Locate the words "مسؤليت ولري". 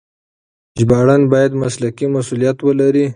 2.15-3.05